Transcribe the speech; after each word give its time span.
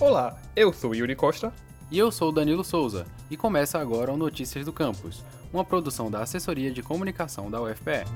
Olá, 0.00 0.34
eu 0.56 0.72
sou 0.72 0.94
Yuri 0.94 1.14
Costa. 1.14 1.52
E 1.90 1.98
eu 1.98 2.10
sou 2.10 2.32
Danilo 2.32 2.64
Souza, 2.64 3.04
e 3.30 3.36
começa 3.36 3.78
agora 3.78 4.10
o 4.10 4.16
Notícias 4.16 4.64
do 4.64 4.72
Campus, 4.72 5.22
uma 5.52 5.62
produção 5.62 6.10
da 6.10 6.22
Assessoria 6.22 6.70
de 6.70 6.82
Comunicação 6.82 7.50
da 7.50 7.60
UFPE. 7.60 8.06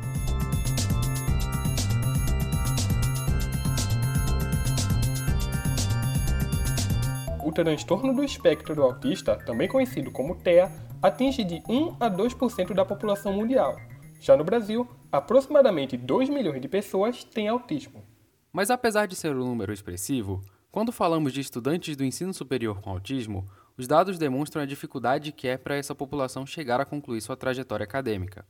O 7.44 7.52
transtorno 7.52 8.14
do 8.14 8.24
espectro 8.24 8.74
do 8.74 8.82
autista, 8.82 9.36
também 9.36 9.68
conhecido 9.68 10.10
como 10.10 10.36
TEA, 10.36 10.72
atinge 11.02 11.44
de 11.44 11.62
1 11.68 11.96
a 12.00 12.08
2% 12.08 12.72
da 12.72 12.86
população 12.86 13.34
mundial. 13.34 13.76
Já 14.22 14.34
no 14.38 14.42
Brasil, 14.42 14.88
aproximadamente 15.12 15.98
2 15.98 16.30
milhões 16.30 16.62
de 16.62 16.68
pessoas 16.68 17.24
têm 17.24 17.46
autismo. 17.46 18.02
Mas 18.50 18.70
apesar 18.70 19.04
de 19.04 19.14
ser 19.14 19.36
um 19.36 19.44
número 19.44 19.70
expressivo, 19.70 20.40
quando 20.74 20.90
falamos 20.90 21.32
de 21.32 21.40
estudantes 21.40 21.94
do 21.94 22.04
ensino 22.04 22.34
superior 22.34 22.80
com 22.80 22.90
autismo, 22.90 23.48
os 23.78 23.86
dados 23.86 24.18
demonstram 24.18 24.60
a 24.60 24.66
dificuldade 24.66 25.30
que 25.30 25.46
é 25.46 25.56
para 25.56 25.76
essa 25.76 25.94
população 25.94 26.44
chegar 26.44 26.80
a 26.80 26.84
concluir 26.84 27.20
sua 27.20 27.36
trajetória 27.36 27.84
acadêmica. 27.84 28.44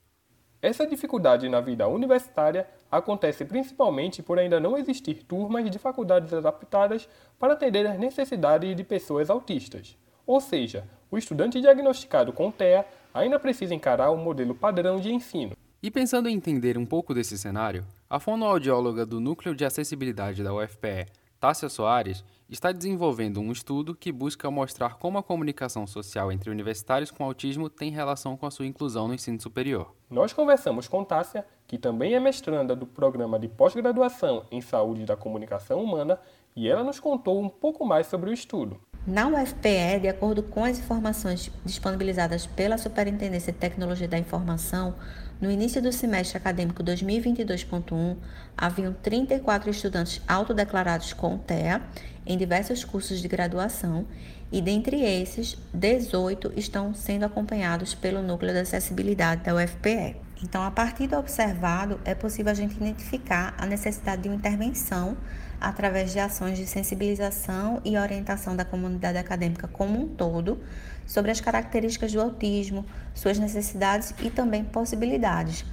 Essa 0.63 0.87
dificuldade 0.87 1.47
na 1.51 1.61
vida 1.61 1.87
universitária 1.87 2.67
acontece 2.91 3.45
principalmente 3.45 4.23
por 4.23 4.39
ainda 4.39 4.59
não 4.59 4.79
existir 4.79 5.23
turmas 5.23 5.71
de 5.71 5.79
faculdades 5.79 6.33
adaptadas 6.33 7.07
para 7.39 7.53
atender 7.53 7.87
às 7.87 7.99
necessidades 7.99 8.75
de 8.75 8.83
pessoas 8.83 9.29
autistas. 9.29 9.95
Ou 10.27 10.41
seja, 10.41 10.89
o 11.11 11.19
estudante 11.19 11.61
diagnosticado 11.61 12.33
com 12.33 12.51
TEA 12.51 12.87
ainda 13.13 13.39
precisa 13.39 13.75
encarar 13.75 14.09
o 14.09 14.17
modelo 14.17 14.55
padrão 14.55 14.99
de 14.99 15.13
ensino. 15.13 15.53
E 15.83 15.91
pensando 15.91 16.31
em 16.31 16.35
entender 16.35 16.79
um 16.79 16.87
pouco 16.87 17.13
desse 17.13 17.37
cenário, 17.37 17.85
a 18.09 18.19
fonoaudióloga 18.19 19.05
do 19.05 19.21
Núcleo 19.21 19.55
de 19.55 19.67
Acessibilidade 19.67 20.43
da 20.43 20.55
UFPE, 20.55 21.05
Tássia 21.45 21.69
Soares, 21.69 22.25
está 22.49 22.73
desenvolvendo 22.73 23.39
um 23.39 23.53
estudo 23.53 23.95
que 23.95 24.11
busca 24.11 24.51
mostrar 24.51 24.95
como 24.95 25.19
a 25.19 25.23
comunicação 25.23 25.87
social 25.87 26.33
entre 26.33 26.51
universitários 26.51 27.11
com 27.11 27.23
autismo 27.23 27.69
tem 27.69 27.91
relação 27.91 28.35
com 28.35 28.47
a 28.47 28.51
sua 28.51 28.65
inclusão 28.65 29.07
no 29.07 29.13
ensino 29.13 29.39
superior. 29.39 29.95
Nós 30.09 30.33
conversamos 30.33 30.89
com 30.89 31.05
Tássia, 31.05 31.45
que 31.67 31.77
também 31.77 32.15
é 32.15 32.19
mestranda 32.19 32.75
do 32.75 32.87
programa 32.87 33.39
de 33.39 33.47
pós-graduação 33.47 34.47
em 34.51 34.63
Saúde 34.63 35.05
da 35.05 35.19
Comunicação 35.19 35.85
Humana, 35.85 36.19
e 36.57 36.67
ela 36.67 36.83
nos 36.83 36.99
contou 36.99 37.39
um 37.39 37.51
pouco 37.51 37.85
mais 37.85 38.07
sobre 38.07 38.31
o 38.31 38.33
estudo. 38.33 38.81
Na 39.07 39.29
UFPE, 39.29 40.01
de 40.01 40.09
acordo 40.09 40.43
com 40.43 40.65
as 40.65 40.79
informações 40.79 41.51
disponibilizadas 41.63 42.47
pela 42.47 42.79
Superintendência 42.79 43.53
de 43.53 43.59
Tecnologia 43.59 44.09
da 44.09 44.19
Informação, 44.19 44.95
no 45.39 45.51
início 45.51 45.83
do 45.83 45.93
semestre 45.93 46.39
acadêmico 46.39 46.83
2022.1, 46.83 48.17
haviam 48.57 48.95
34 48.95 49.71
estudantes 49.71 50.23
autodeclarados 50.27 51.13
com 51.13 51.37
TEA 51.37 51.83
em 52.27 52.39
diversos 52.39 52.83
cursos 52.83 53.21
de 53.21 53.29
graduação 53.29 54.07
e, 54.51 54.63
dentre 54.63 55.03
esses, 55.03 55.59
18 55.75 56.55
estão 56.57 56.95
sendo 56.95 57.27
acompanhados 57.27 57.95
pelo 57.95 58.23
Núcleo 58.23 58.55
de 58.55 58.61
Acessibilidade 58.61 59.43
da 59.43 59.55
UFPE. 59.55 60.17
Então, 60.45 60.63
a 60.63 60.71
partir 60.71 61.07
do 61.07 61.17
observado, 61.17 61.99
é 62.05 62.15
possível 62.15 62.53
a 62.53 62.55
gente 62.55 62.77
identificar 62.77 63.55
a 63.57 63.65
necessidade 63.65 64.23
de 64.23 64.29
uma 64.29 64.37
intervenção 64.37 65.17
através 65.59 66.13
de 66.13 66.19
ações 66.21 66.59
de 66.59 66.67
sensibilização 66.67 67.81
e 67.83 67.97
orientação 67.97 68.55
da 68.55 68.63
comunidade 68.63 69.17
acadêmica 69.17 69.67
como 69.67 69.99
um 69.99 70.07
todo 70.07 70.61
sobre 71.07 71.31
as 71.31 71.41
características 71.41 72.13
do 72.13 72.21
autismo, 72.21 72.85
suas 73.15 73.39
necessidades 73.39 74.15
e 74.21 74.29
também 74.29 74.63
possibilidades, 74.63 75.65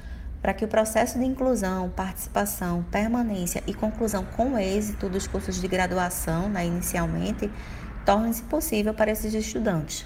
para 0.42 0.54
que 0.54 0.64
o 0.64 0.70
processo 0.70 1.20
de 1.20 1.26
inclusão, 1.26 1.90
participação, 1.90 2.82
permanência 2.90 3.62
e 3.68 3.74
conclusão 3.74 4.24
com 4.24 4.58
êxito 4.58 5.10
dos 5.10 5.28
cursos 5.28 5.60
de 5.60 5.68
graduação, 5.68 6.48
né, 6.48 6.66
inicialmente, 6.66 7.52
torne-se 8.06 8.44
possível 8.44 8.94
para 8.94 9.12
esses 9.12 9.34
estudantes. 9.34 10.06